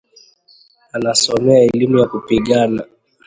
Anasomea 0.93 1.61
elimu 1.63 1.99
ya 1.99 2.07
kupigana 2.07 2.85